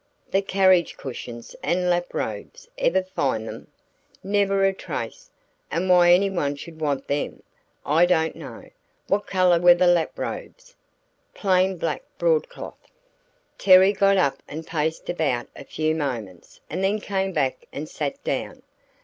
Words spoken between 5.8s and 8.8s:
why anyone should want 'em, I don't know!"